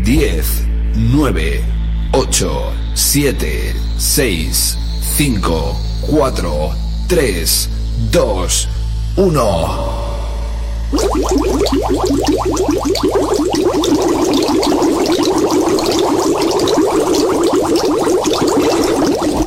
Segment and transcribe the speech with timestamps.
[0.00, 0.62] 10,
[0.94, 1.64] 9,
[2.12, 4.78] 8, 7, 6,
[5.16, 6.70] 5, 4,
[7.08, 7.68] 3,
[8.10, 8.68] 2,
[9.16, 10.02] 1.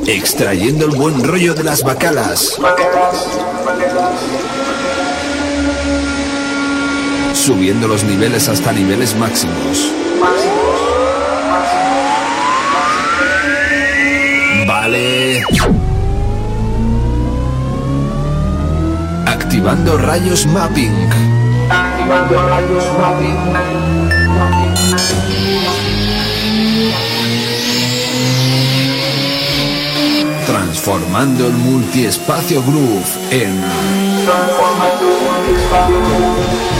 [0.08, 2.58] Extrayendo el buen rollo de las bacalas.
[7.34, 10.05] Subiendo los niveles hasta niveles máximos.
[19.28, 21.10] Activando rayos mapping.
[21.70, 23.38] Activando rayos mapping.
[30.48, 33.62] Transformando el multiespacio groove en.
[34.26, 36.75] Transformando el multiespacio presenta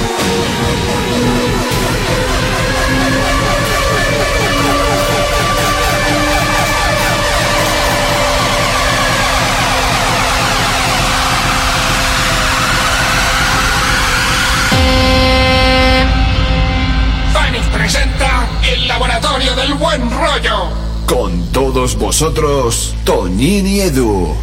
[19.56, 20.70] del buen rollo.
[21.06, 24.36] Con todos vosotros, Toñín y Edu,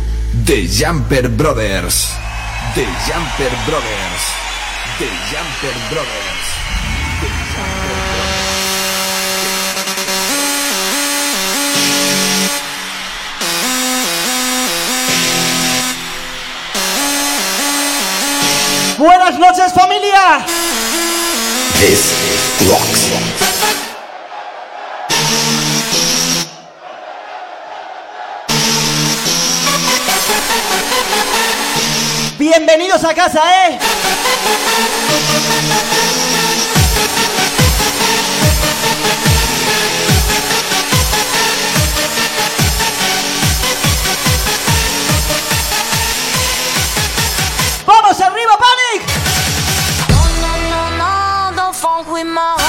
[0.47, 2.13] The Jumper Brothers.
[2.75, 4.23] The Jumper Brothers.
[4.99, 6.47] The Jumper Brothers.
[7.21, 8.13] The Jumper
[18.99, 20.47] Buenas noches familia.
[21.81, 22.15] This
[22.71, 23.52] rocks.
[32.75, 33.79] Bienvenidos a casa, ¿eh?
[47.85, 49.07] ¡Vamos arriba, Panic!
[50.09, 52.62] No, no, no, no, don't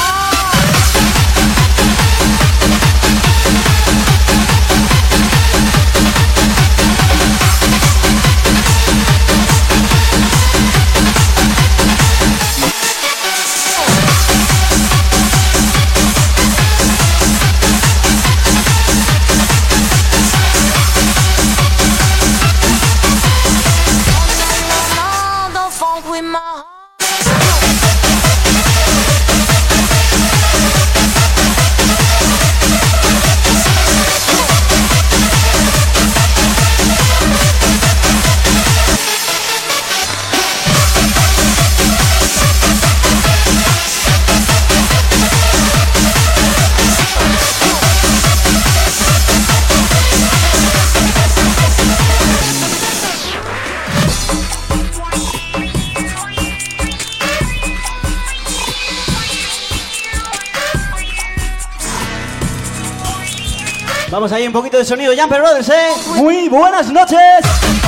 [64.34, 65.90] ahí un poquito de sonido Jumper Brothers, ¿eh?
[66.18, 67.83] Muy buenas noches.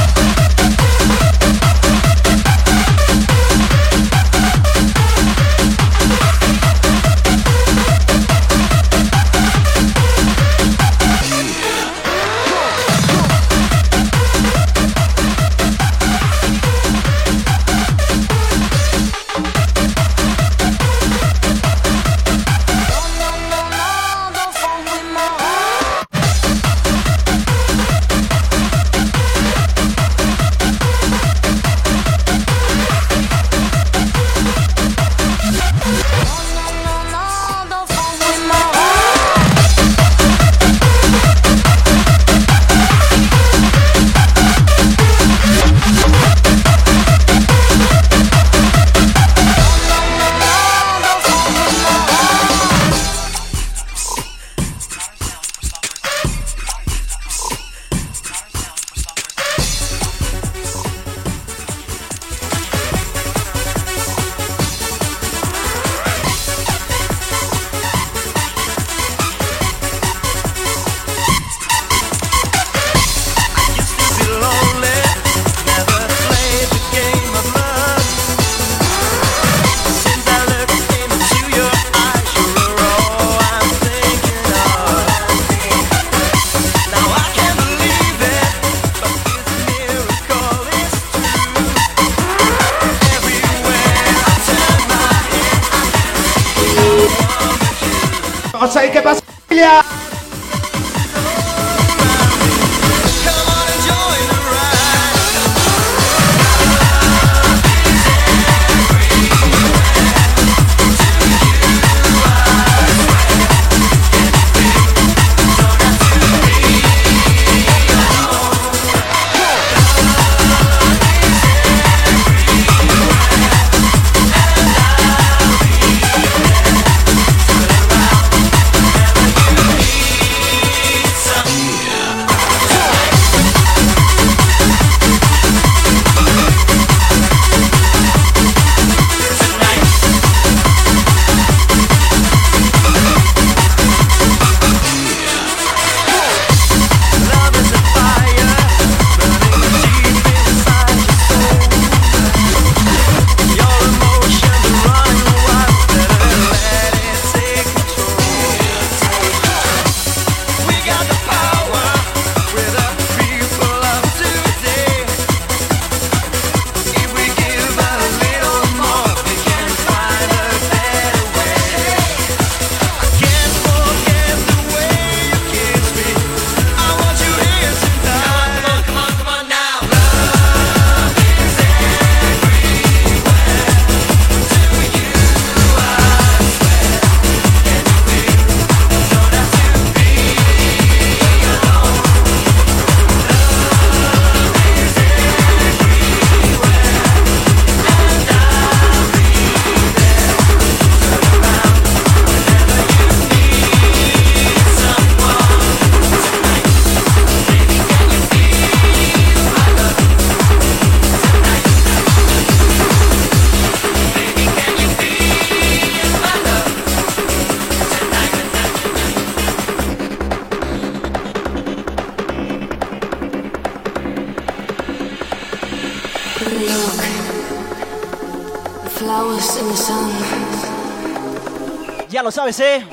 [232.10, 232.86] Ya lo sabes, ¿eh?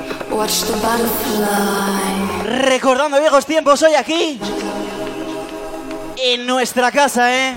[2.45, 4.41] Recordando viejos tiempos hoy aquí.
[6.17, 7.57] En nuestra casa, ¿eh?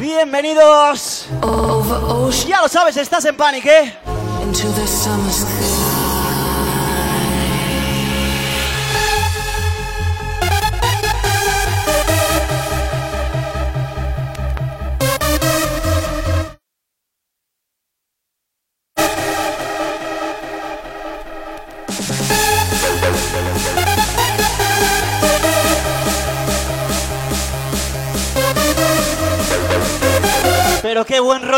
[0.00, 1.26] Bienvenidos.
[2.46, 3.94] Ya lo sabes, estás en pánico, ¿eh?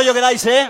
[0.04, 0.68] Rollo que dais, ¿eh?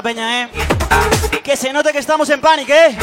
[0.00, 0.48] Peña, ¿eh?
[1.42, 2.96] Que se note que estamos en pánico, ¿eh?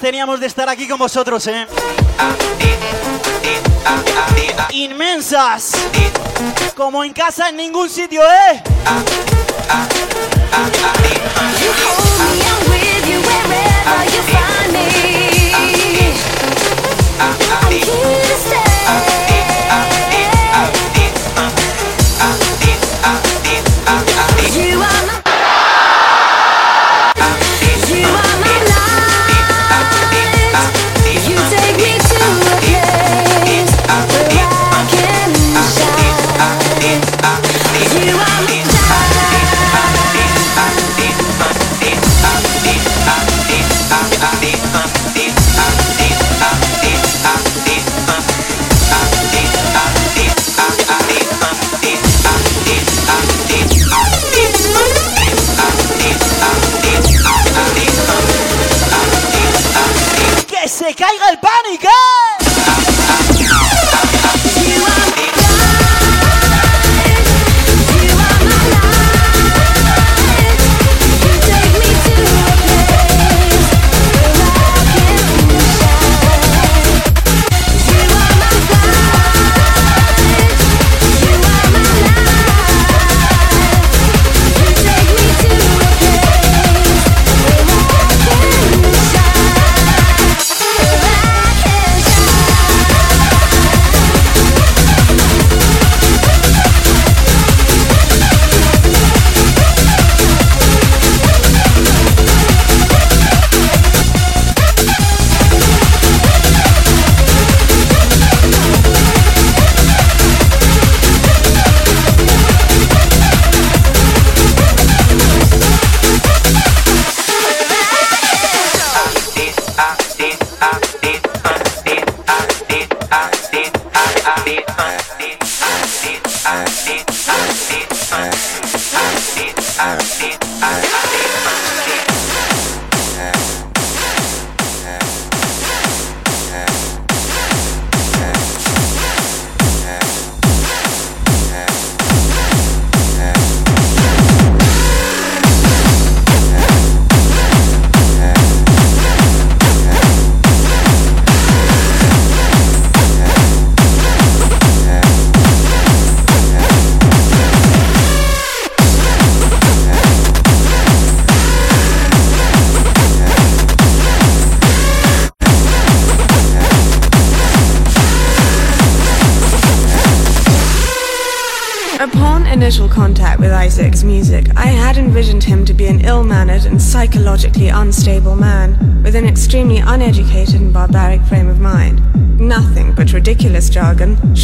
[0.00, 1.66] Teníamos de estar aquí con vosotros, ¿eh?
[4.70, 5.72] Inmensas.
[6.76, 8.62] Como en casa en ningún sitio, ¿eh?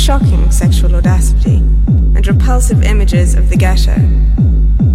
[0.09, 1.57] shocking sexual audacity
[2.17, 3.95] and repulsive images of the ghetto.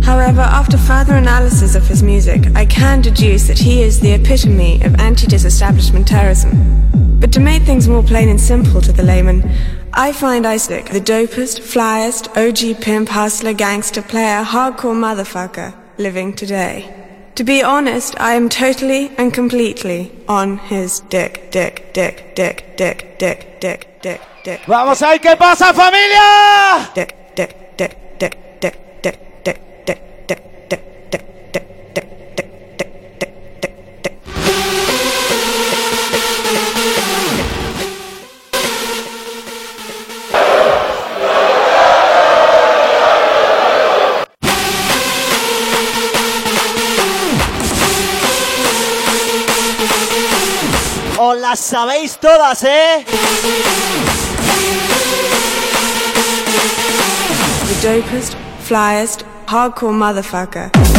[0.04, 4.82] However, after further analysis of his music, I can deduce that he is the epitome
[4.82, 7.20] of anti disestablishment terrorism.
[7.20, 9.48] But to make things more plain and simple to the layman,
[9.94, 16.92] I find Isaac the dopest, flyest, OG pimp, hustler, gangster, player, hardcore motherfucker living today.
[17.36, 23.20] To be honest, I am totally and completely on his dick, dick, dick, dick, dick,
[23.20, 23.93] dick, dick.
[24.68, 26.92] Vamos a ver qué pasa, familia.
[51.18, 53.06] Os las sabéis todas, ¿eh?
[57.84, 60.93] Dopest, flyest, hardcore motherfucker.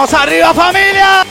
[0.00, 1.26] ¡Vamos arriba, familia!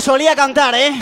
[0.00, 0.92] solía cantar, ¿eh?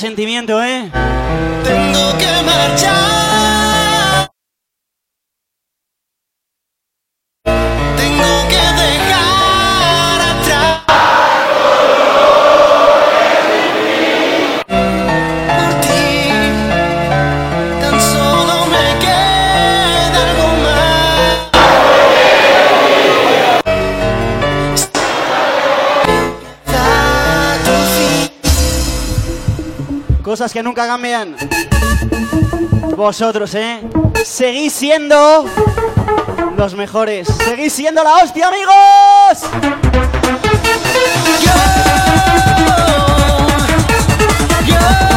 [0.00, 0.90] sentimiento, ¿eh?
[30.60, 31.36] que nunca cambian.
[32.94, 33.80] Vosotros, ¿eh?
[34.22, 35.46] Seguís siendo
[36.54, 37.28] los mejores.
[37.28, 39.48] Seguís siendo la hostia, amigos.
[40.52, 40.68] que
[41.46, 41.54] Yo,
[44.66, 45.10] yo.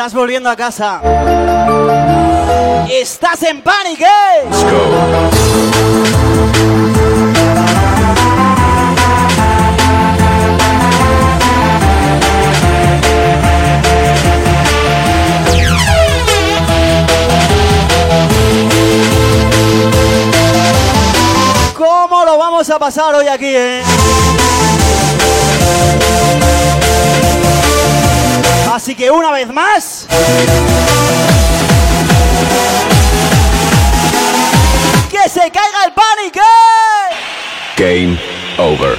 [0.00, 1.02] Estás volviendo a casa.
[2.90, 4.02] Estás en pánico.
[4.02, 4.48] ¿eh?
[21.76, 23.82] ¿Cómo lo vamos a pasar hoy aquí, eh?
[28.72, 30.06] Así que una vez más.
[35.10, 36.40] ¡Que se caiga el pánico!
[37.76, 38.16] Game
[38.58, 38.96] over.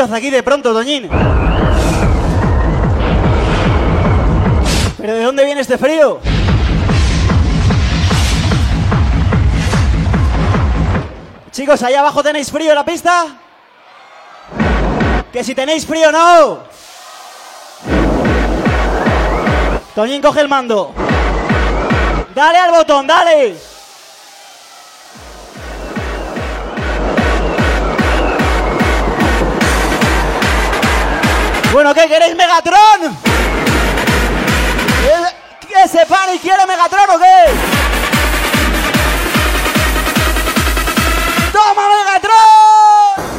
[0.00, 1.10] Hace aquí de pronto, Doñín.
[4.96, 6.20] ¿Pero de dónde viene este frío?
[11.50, 13.26] Chicos, ahí abajo tenéis frío en la pista.
[15.30, 16.60] Que si tenéis frío, no.
[19.94, 20.94] Toñín, coge el mando.
[22.34, 23.69] Dale al botón, dale.
[31.72, 33.16] Bueno, ¿qué queréis, Megatron?
[35.02, 36.04] ¿Qué- ¿Qué se
[36.34, 37.50] y quiere Megatron o qué?
[41.52, 43.30] ¡Toma, Megatron!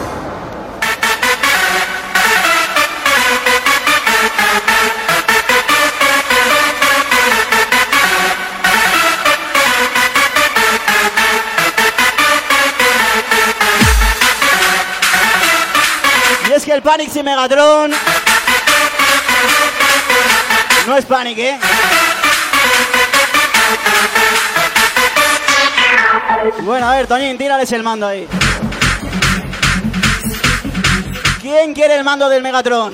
[16.49, 17.91] Y es que el Panic sin Megatron
[20.91, 21.57] no es Panic, ¿eh?
[26.63, 28.27] Bueno, a ver, Toñín, tírales el mando ahí.
[31.39, 32.93] ¿Quién quiere el mando del Megatron?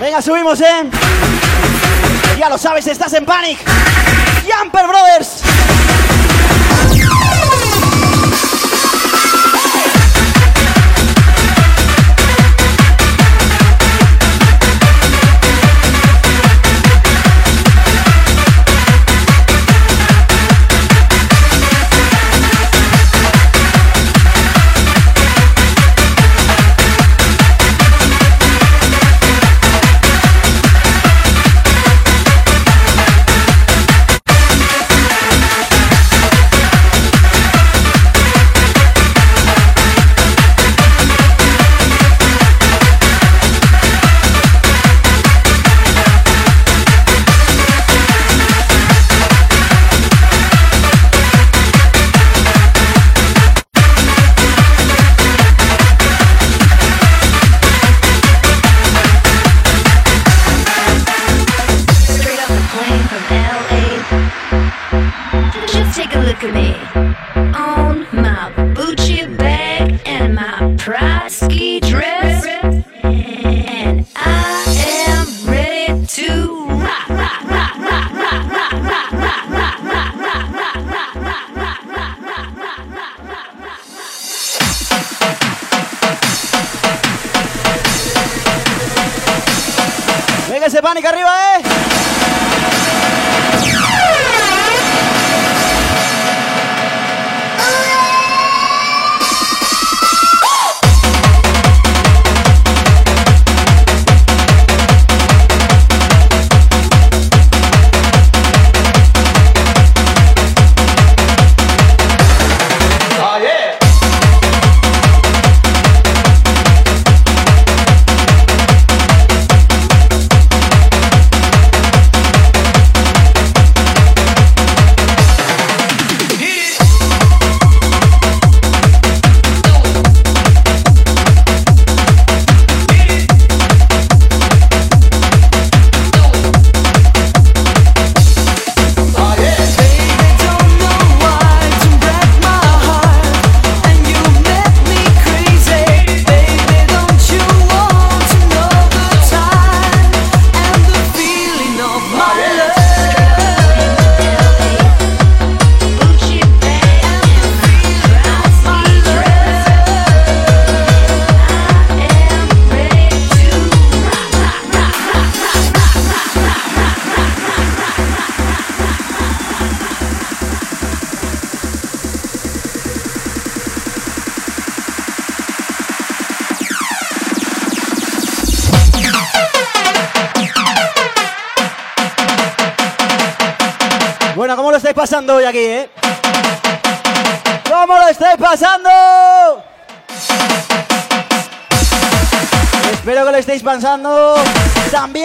[0.00, 0.90] Venga, subimos, ¿eh?
[2.40, 3.60] Ya lo sabes, estás en Panic.
[4.50, 5.39] Jumper Brothers.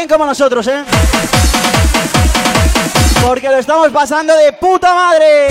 [0.07, 0.83] Como nosotros, ¿eh?
[3.25, 5.47] Porque lo estamos pasando de puta madre.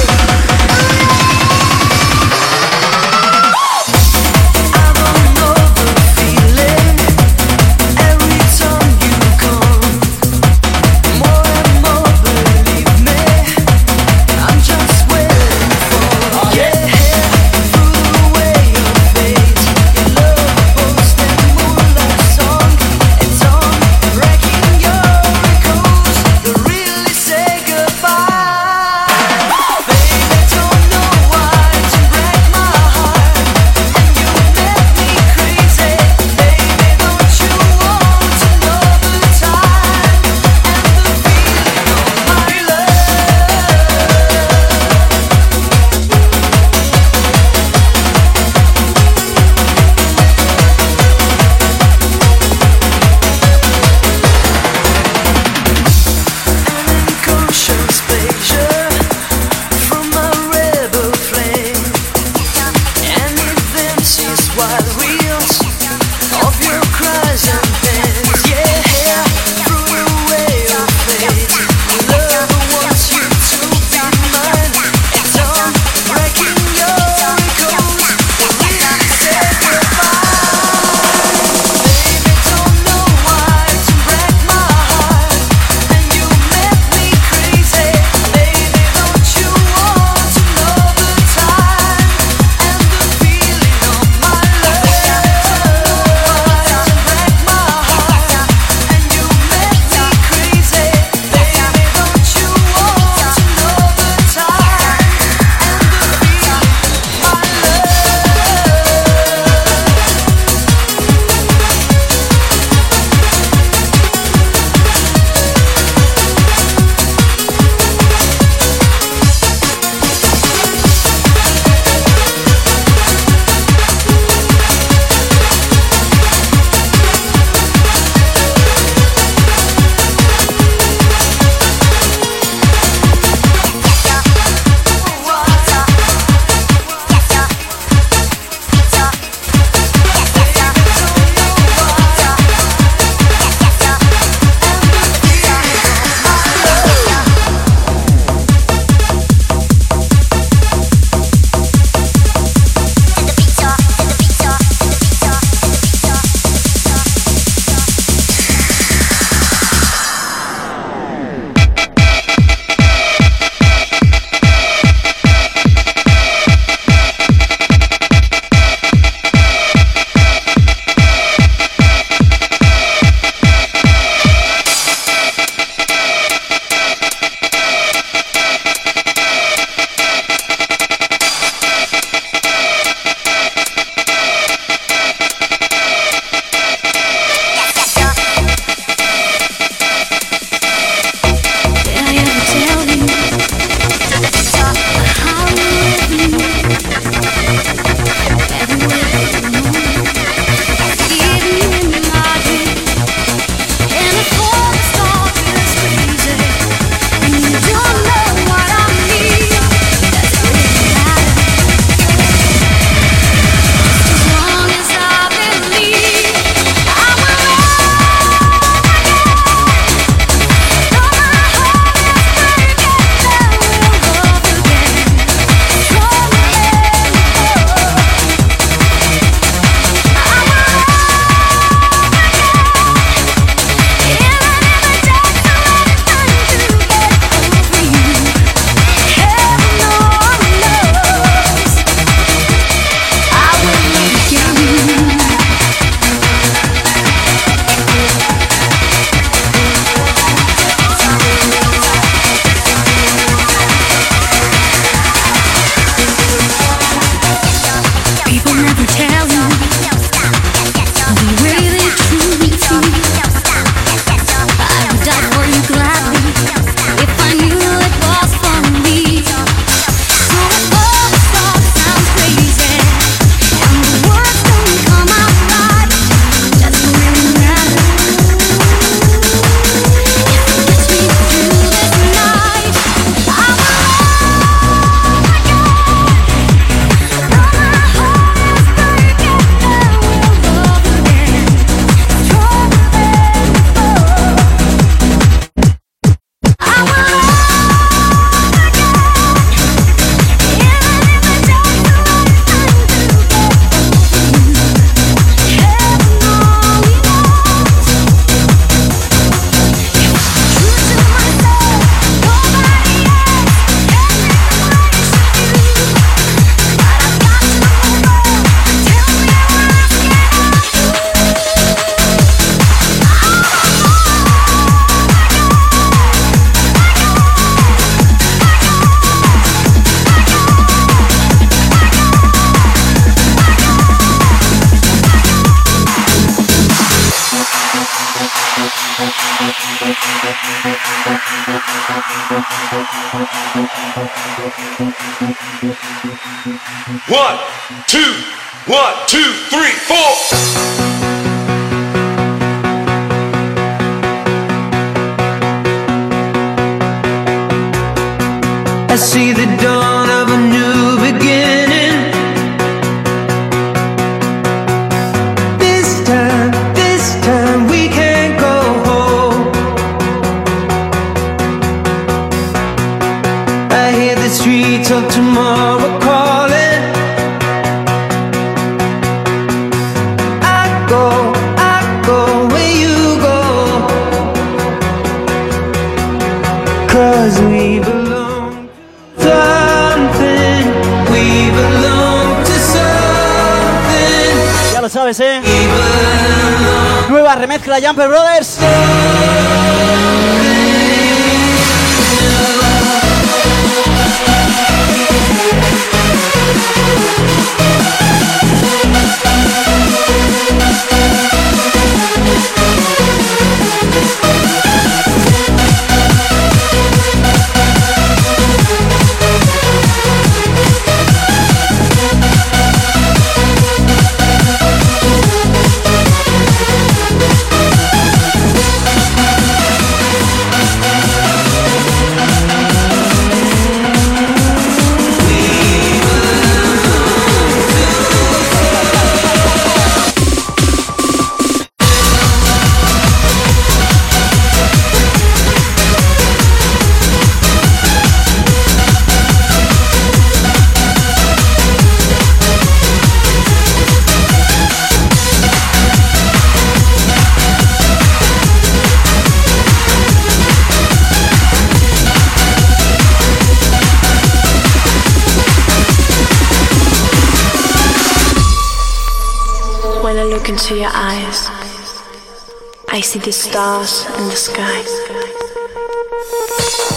[473.15, 474.83] See the stars in the sky.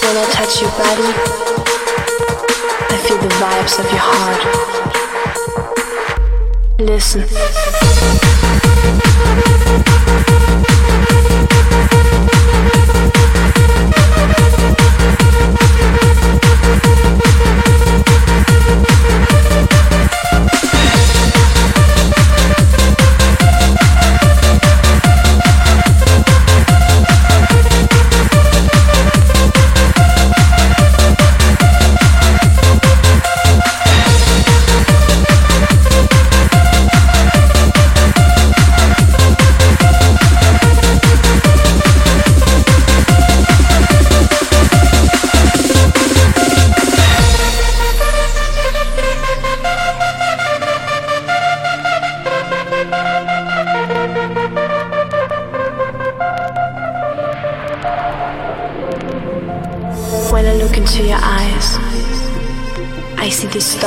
[0.01, 1.13] When I touch your body,
[2.89, 4.41] I feel the vibes of your heart.
[6.79, 7.27] Listen.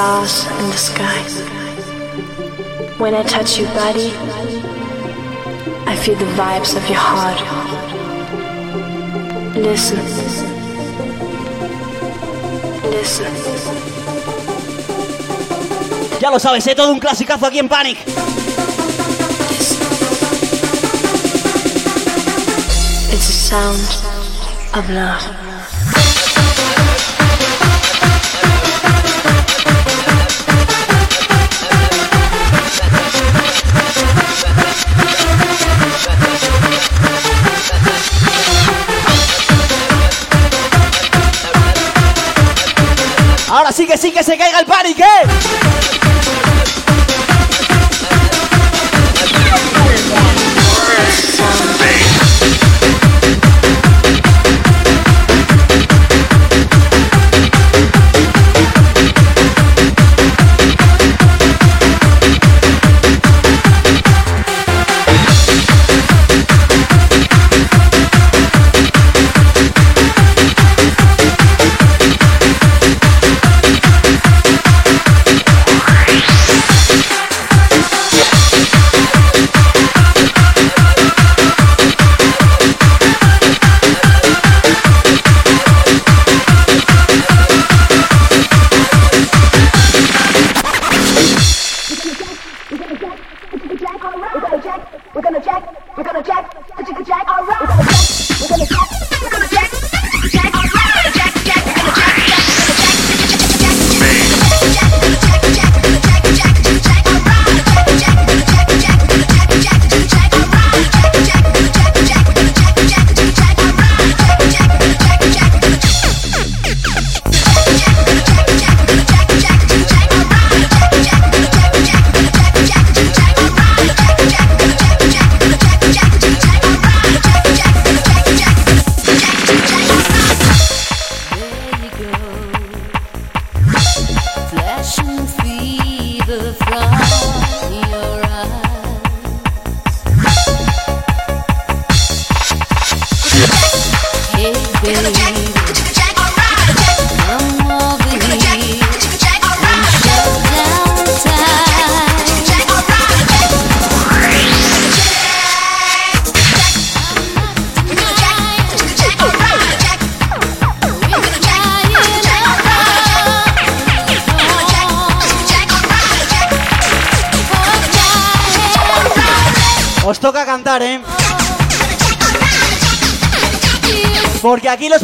[0.00, 1.20] Stars in the sky.
[2.96, 4.08] When I touch your body,
[5.92, 7.40] I feel the vibes of your heart.
[9.54, 10.00] Listen.
[12.90, 13.32] Listen.
[16.18, 16.74] Ya lo sabes, ¿eh?
[16.74, 17.98] Todo un clasicazo aquí en Panic.
[23.12, 23.84] It's a sound
[24.72, 25.29] of love.
[43.70, 45.99] Ahora sí que sí que se caiga el Panic, ¿eh?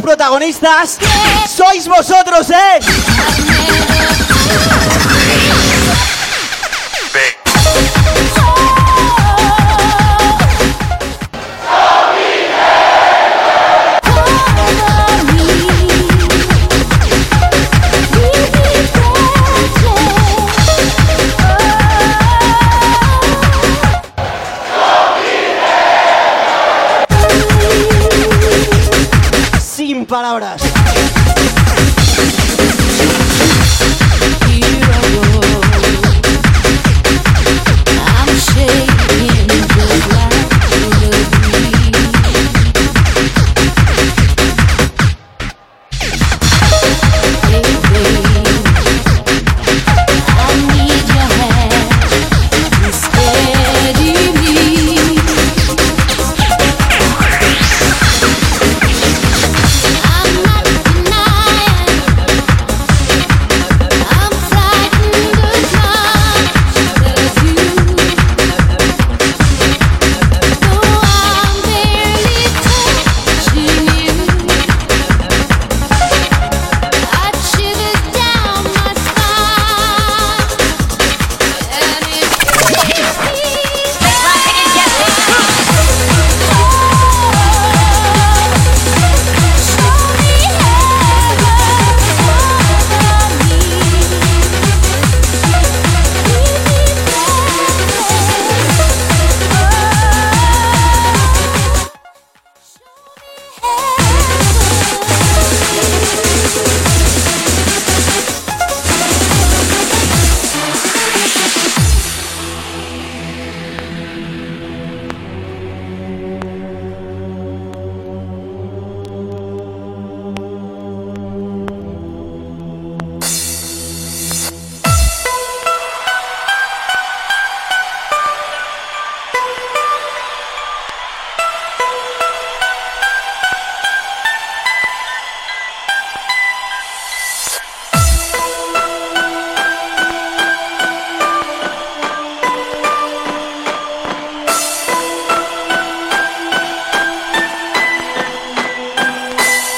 [0.07, 0.97] Protagonistas
[1.49, 2.79] sois vosotros, ¿eh?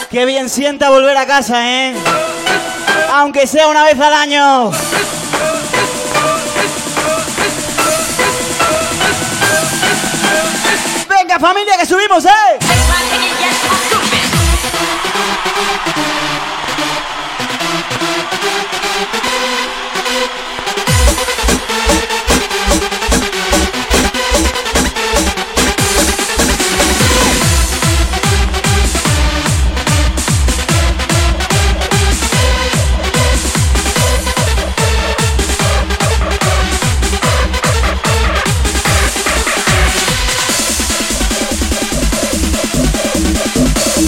[0.09, 1.93] Qué bien sienta volver a casa, ¿eh?
[3.13, 4.71] Aunque sea una vez al año.
[11.07, 12.29] Venga familia, que subimos, ¿eh?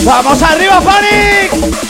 [0.04, 1.81] ¡Vamos arriba, Panic!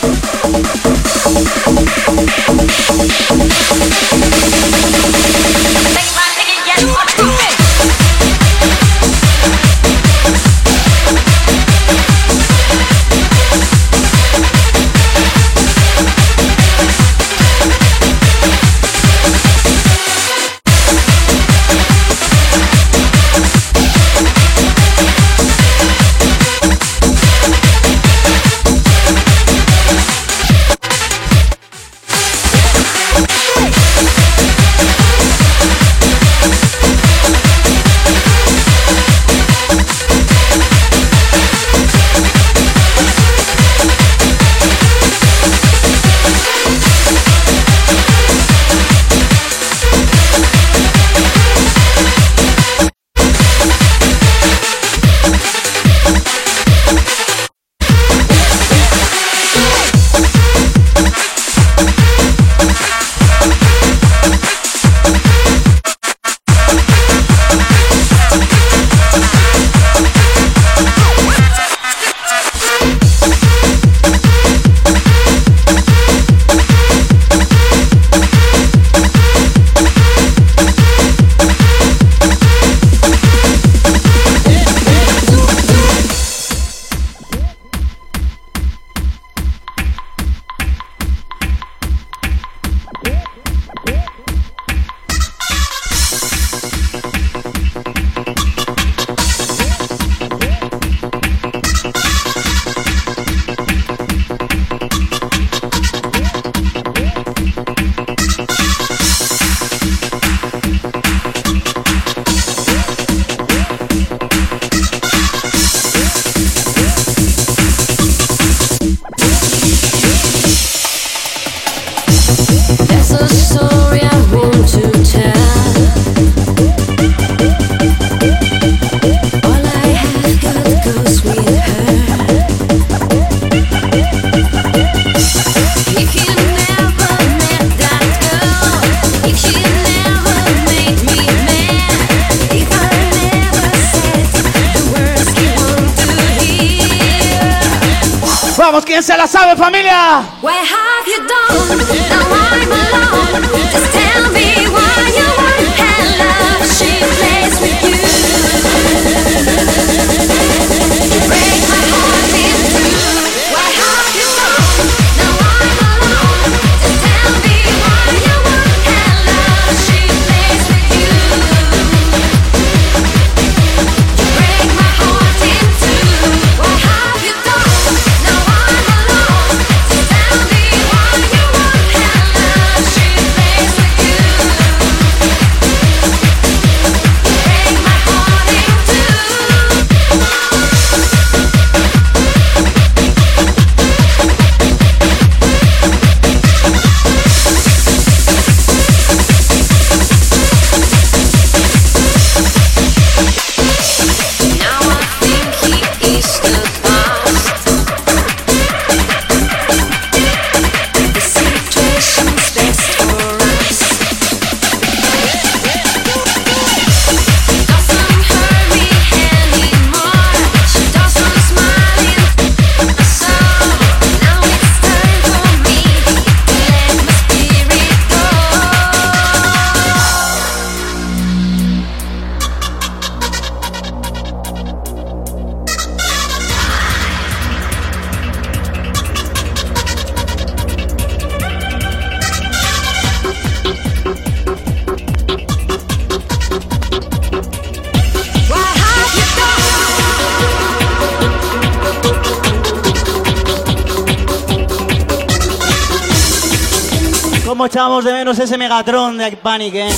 [258.43, 259.89] ese Megatron de Panic, ¿eh?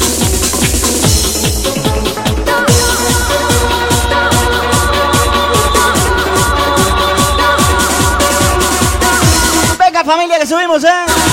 [9.80, 11.33] Venga familia que subimos, ¿eh?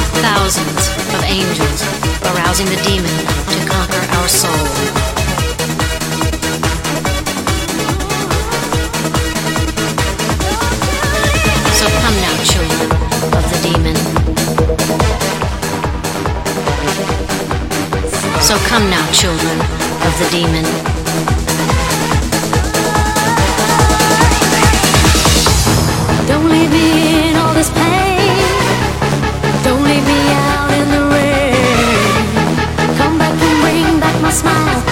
[0.33, 1.81] thousands of angels
[2.31, 3.15] arousing the demon
[3.51, 4.63] to conquer our soul.
[11.79, 12.87] So come now, children
[13.37, 13.95] of the demon.
[18.47, 19.57] So come now, children
[20.07, 20.65] of the demon.
[26.29, 28.10] Don't leave me in all this pain.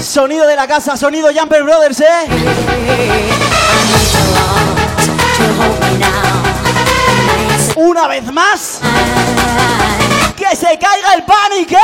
[0.10, 2.06] Sonido de la casa, sonido Jumper Brothers, ¿eh?
[7.76, 8.80] Una vez más.
[10.36, 11.78] ¡Que se caiga el pánico!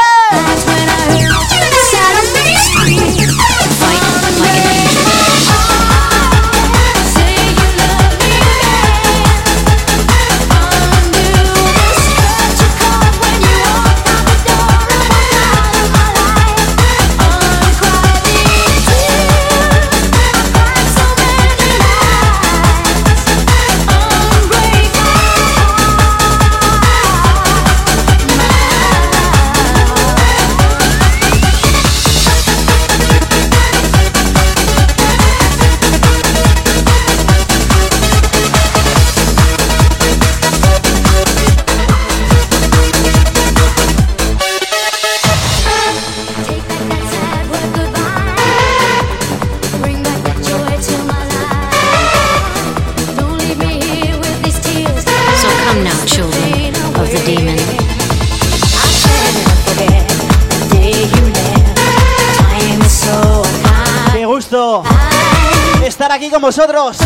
[66.16, 66.98] Aquí con vosotros.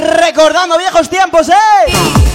[0.00, 2.27] Recordando viejos tiempos, ¿eh?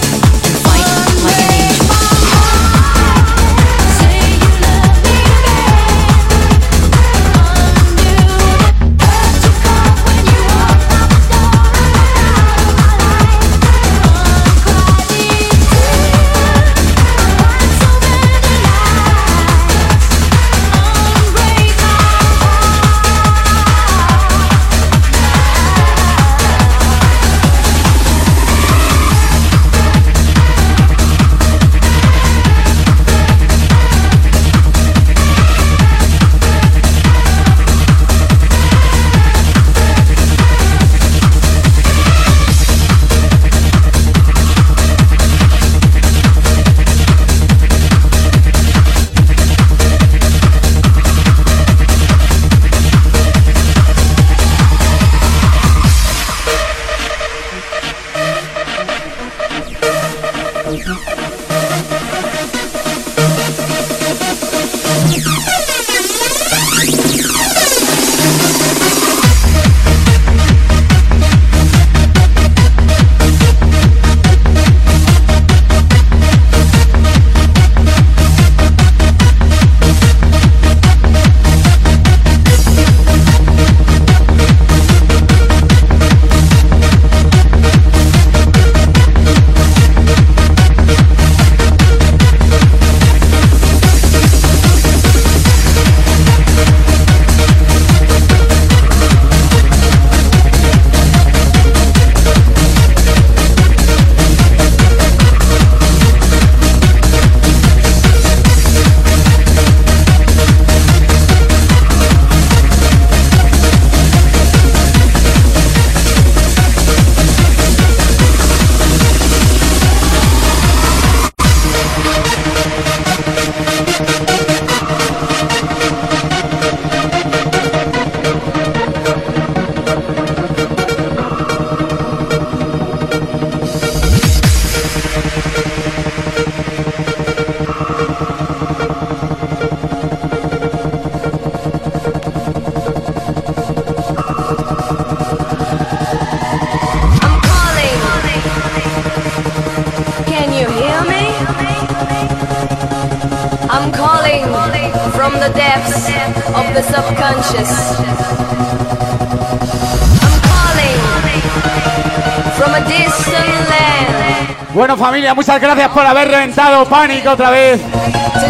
[165.24, 167.80] Familia, muchas gracias por haber reventado Panic otra vez.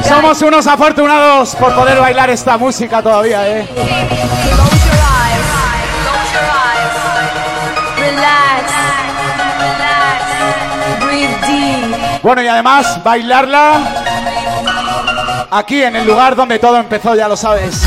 [0.09, 3.69] Somos unos afortunados por poder bailar esta música todavía, eh.
[12.23, 17.83] Bueno, y además bailarla aquí en el lugar donde todo empezó, ya lo sabes.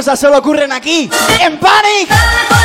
[0.00, 1.10] Cosas solo ocurren aquí,
[1.42, 2.59] en Panic.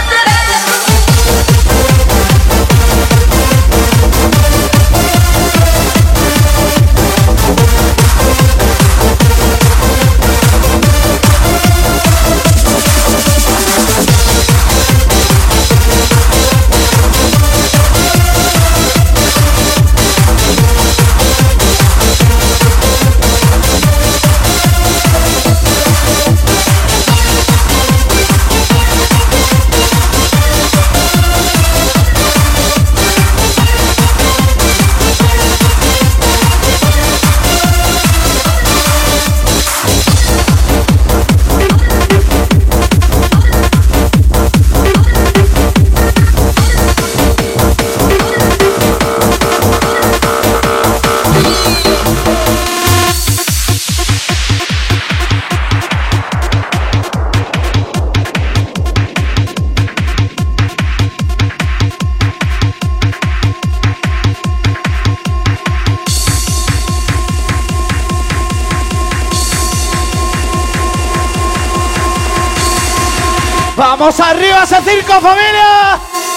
[73.97, 76.34] ¡Vamos arriba ese circo, familia!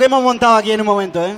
[0.00, 1.36] Que hemos montado aquí en un momento, ¿eh?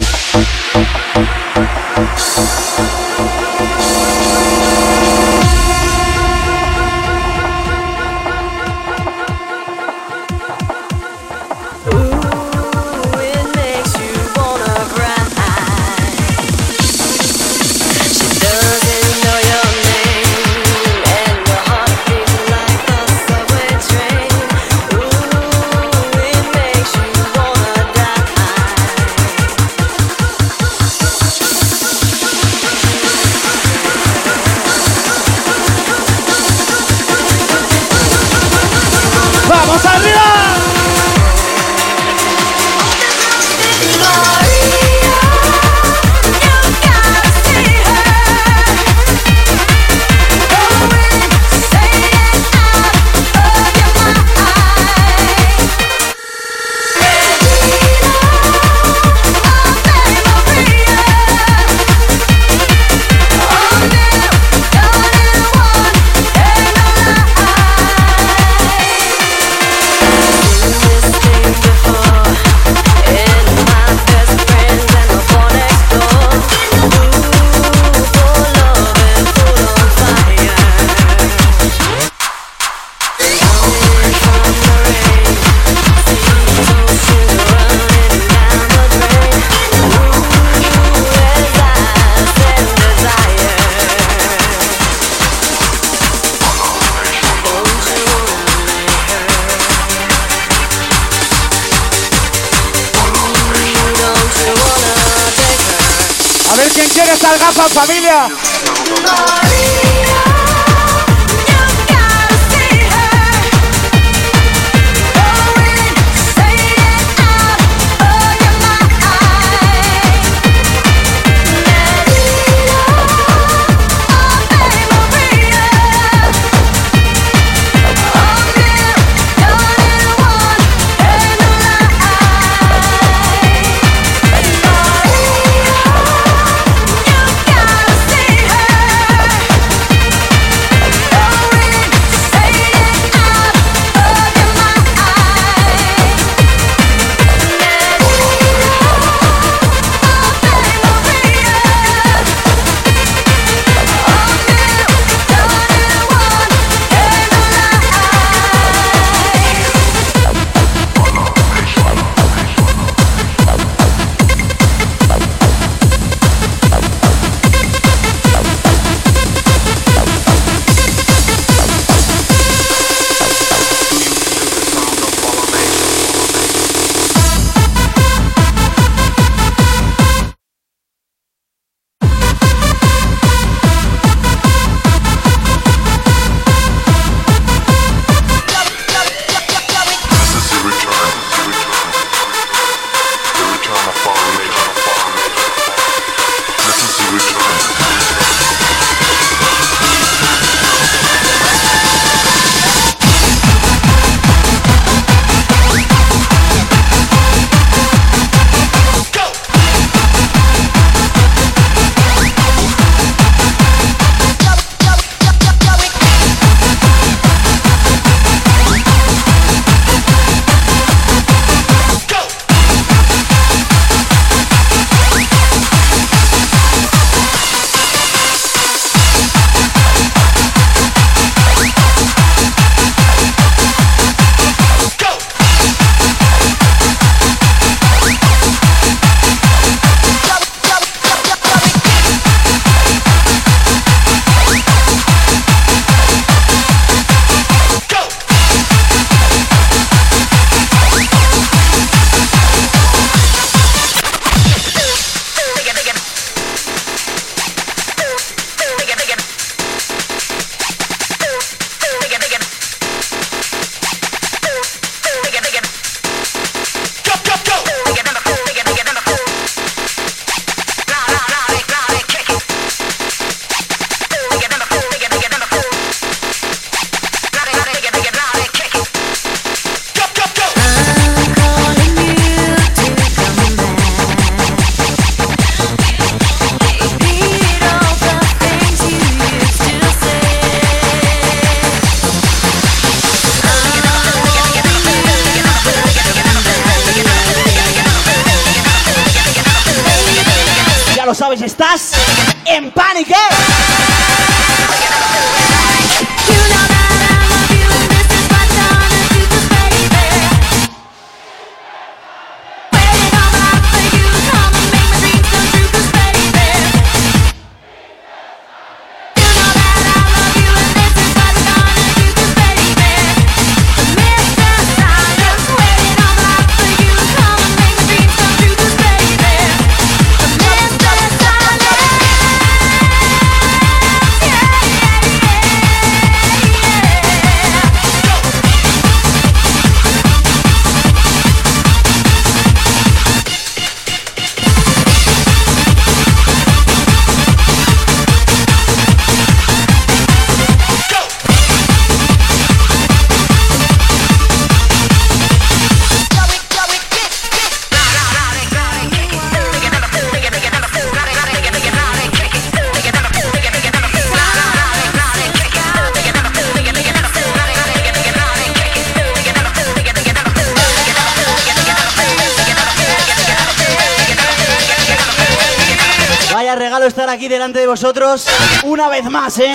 [376.92, 378.26] Estar aquí delante de vosotros
[378.64, 379.54] una vez más, ¿eh?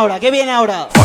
[0.00, 0.18] ahora?
[0.18, 0.99] ¿Qué viene ahora?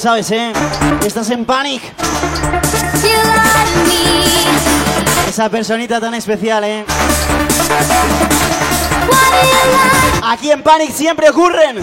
[0.00, 0.52] sabes, ¿eh?
[1.04, 1.82] Estás en panic.
[5.28, 6.86] Esa personita tan especial, ¿eh?
[10.24, 11.78] Aquí en Panic siempre ocurren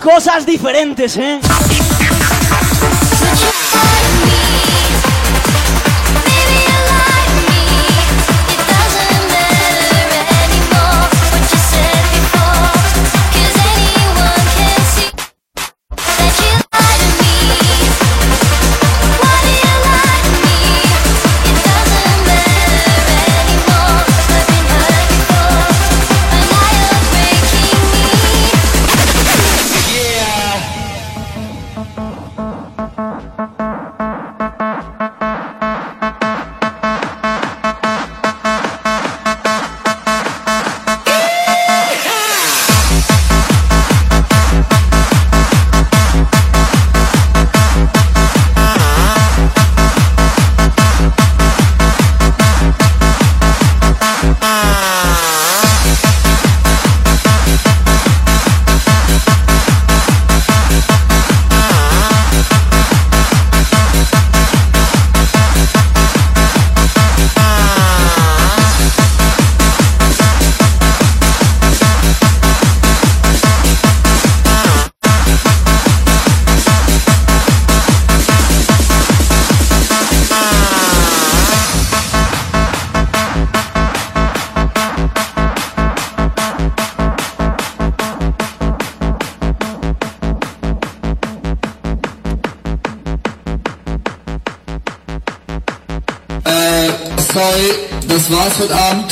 [0.00, 1.40] cosas diferentes, ¿eh?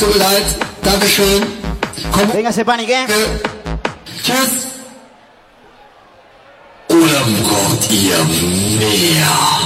[0.01, 0.43] Tut mir leid.
[0.81, 1.43] Dankeschön.
[2.11, 2.33] Komm.
[2.33, 3.03] Véngase Panik, eh?
[3.03, 3.07] Äh,
[4.23, 4.65] Tschüss.
[6.89, 8.17] Oder braucht ihr
[8.79, 9.60] mehr?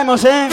[0.00, 0.49] sabemos, ¿eh?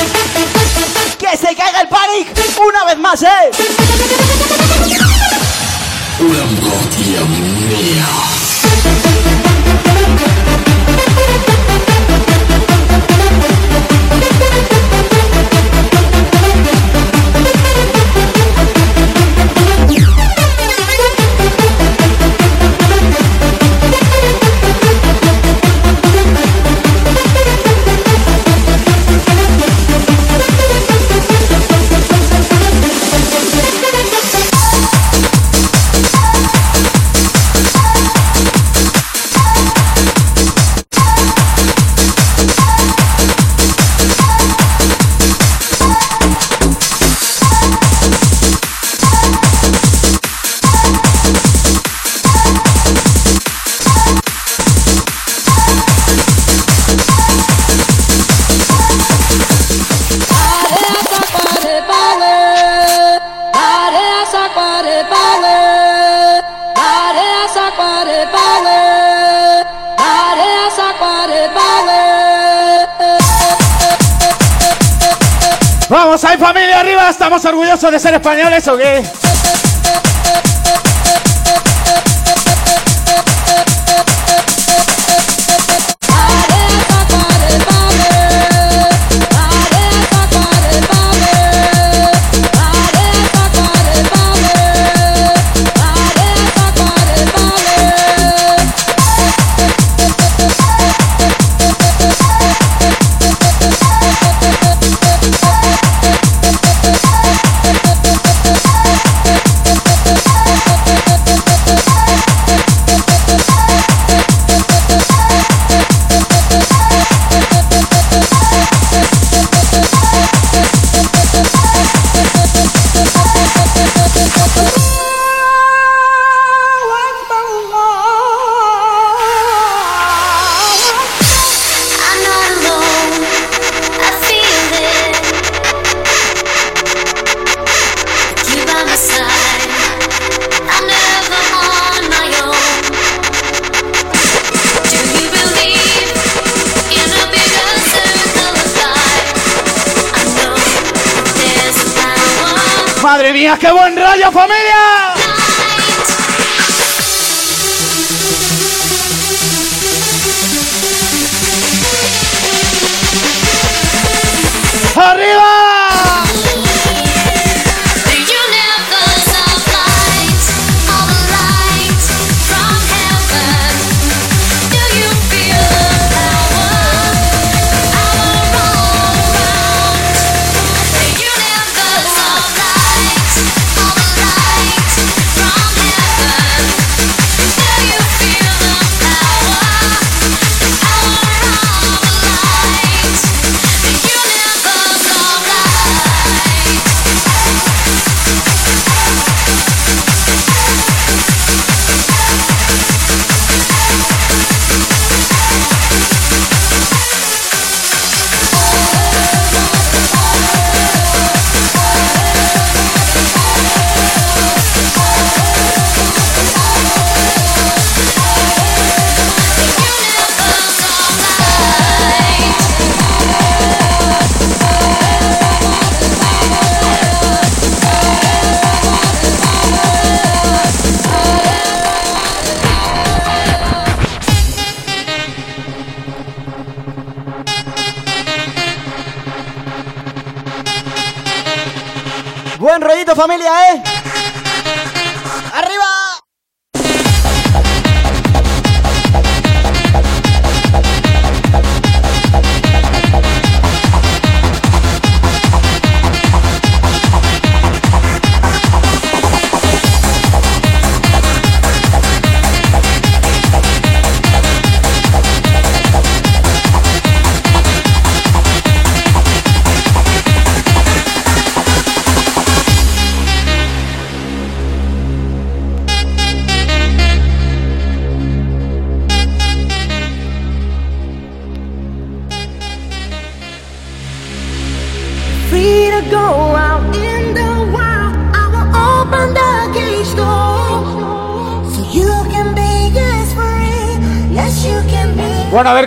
[78.27, 79.26] españoles o qué?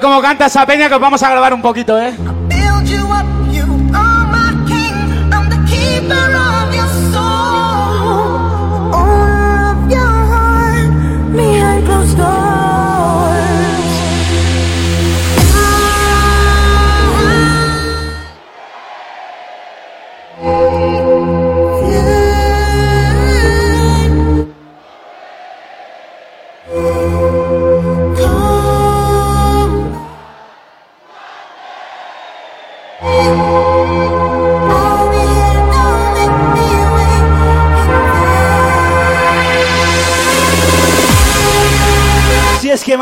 [0.01, 2.15] Ver cómo canta esa peña que os vamos a grabar un poquito, ¿eh?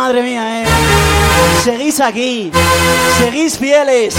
[0.09, 0.65] Madre mía, eh.
[1.63, 2.51] Seguís aquí.
[3.19, 4.15] Seguís fieles.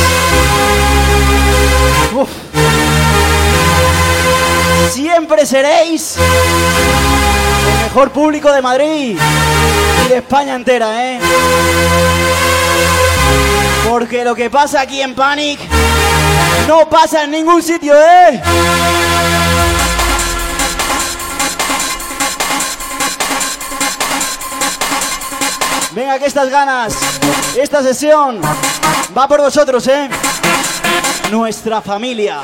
[2.13, 2.29] Uf.
[4.91, 9.17] Siempre seréis el mejor público de Madrid
[10.05, 11.19] y de España entera, eh.
[13.89, 15.59] Porque lo que pasa aquí en Panic
[16.67, 18.39] no pasa en ningún sitio, eh.
[25.91, 26.95] Venga, que estas ganas,
[27.57, 28.39] esta sesión
[29.17, 30.07] va por vosotros, ¿eh?
[31.31, 32.41] Nuestra familia.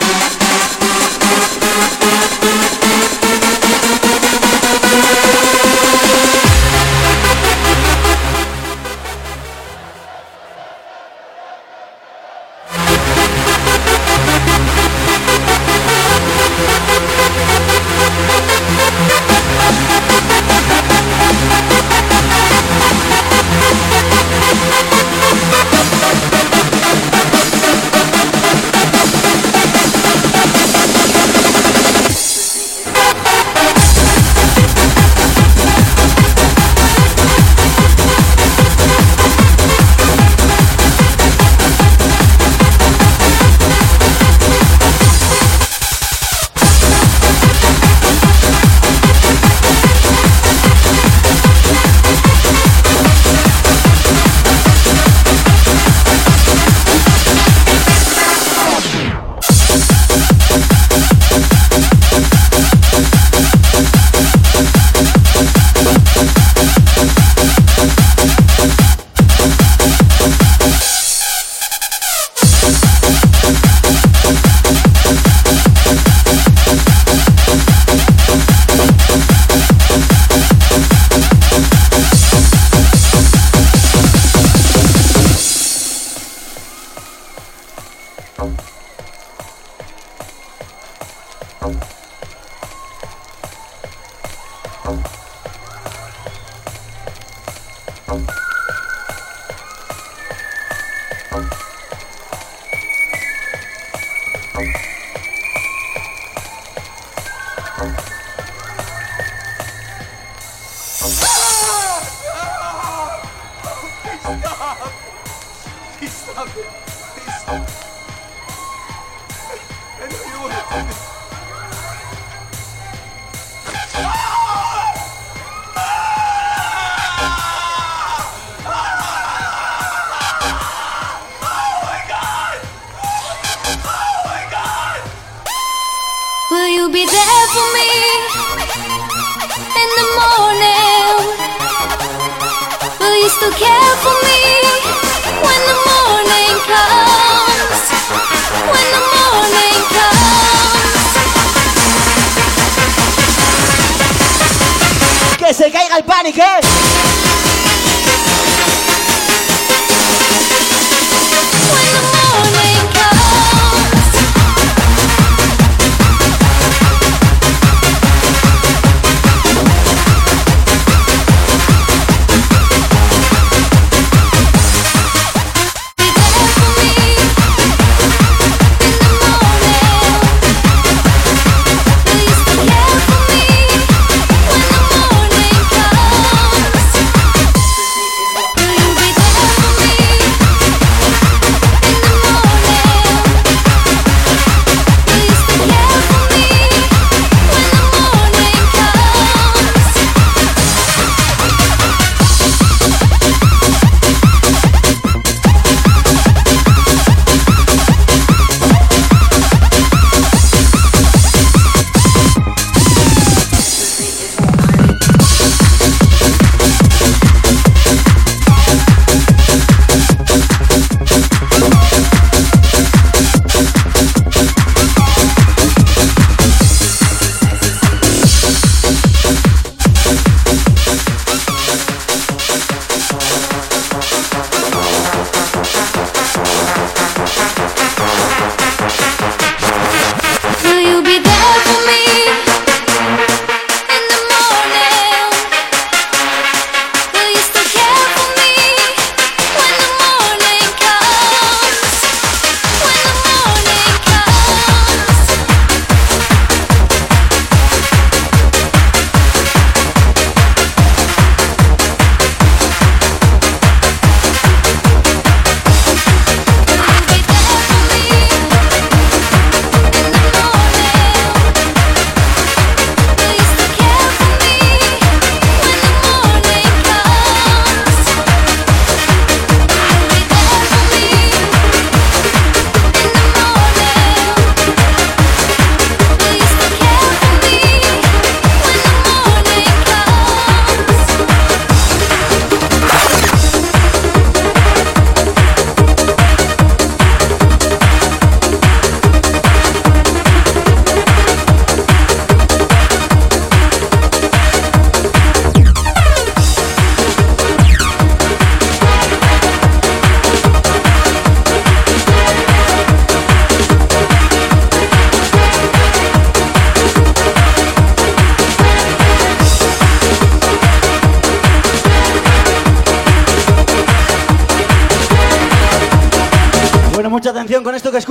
[155.46, 156.42] ¡Que se caiga el pánico!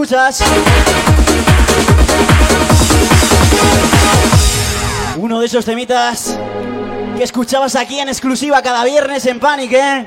[0.04, 0.42] Escuchas.
[5.16, 6.38] Uno de esos temitas
[7.16, 10.06] que escuchabas aquí en exclusiva cada viernes en Panic, ¿eh?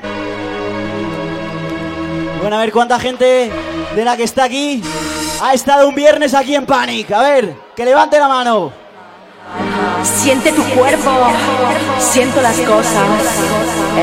[2.40, 3.50] Bueno, a ver cuánta gente
[3.96, 4.82] de la que está aquí
[5.42, 7.10] ha estado un viernes aquí en Panic.
[7.10, 8.72] A ver, que levante la mano.
[10.04, 11.10] Siente tu cuerpo,
[11.98, 13.08] siento las cosas.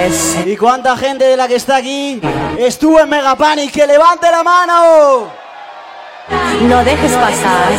[0.04, 2.20] Es ¿Y cuánta gente de la que está aquí
[2.58, 3.72] estuvo en Mega Panic?
[3.72, 5.45] ¡Que levante la mano!
[6.70, 7.70] No dejes pasar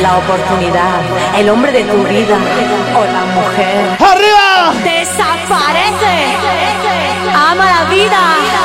[0.00, 1.00] la oportunidad,
[1.38, 2.36] el hombre de tu vida
[2.96, 3.96] o la mujer.
[4.00, 4.72] ¡Arriba!
[4.82, 6.36] ¡Desaparece!
[7.32, 8.61] ¡Ama la vida!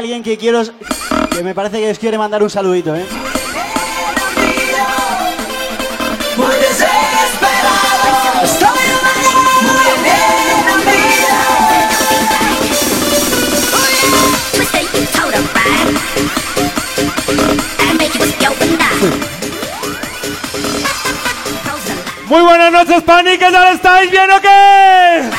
[0.00, 0.62] Alguien que quiero.
[1.30, 3.04] que me parece que os quiere mandar un saludito, ¿eh?
[6.36, 8.68] Muy desesperado, estoy
[9.62, 9.90] muy
[22.26, 24.10] Muy buenas noches, Panic, ¿qué tal estáis?
[24.10, 25.30] ¿Bien o qué?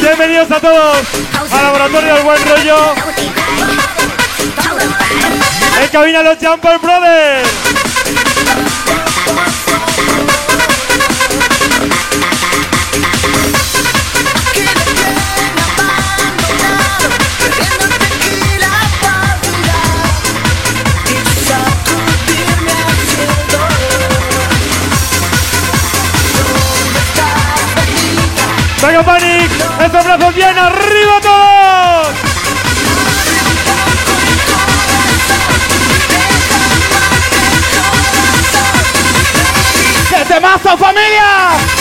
[0.00, 0.98] Bienvenidos a todos
[1.52, 3.07] al laboratorio del buen rollo.
[5.80, 7.48] En cabina los Jumper Brothers.
[28.82, 29.50] Venga, Panic,
[29.84, 31.57] estos brazos bien, arriba todos.
[40.28, 41.77] ¡Qué temazo, familia!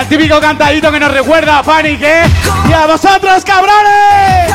[0.00, 2.22] El típico cantadito que nos recuerda a Panic, ¿eh?
[2.68, 4.49] ¡Y a vosotros, cabrones!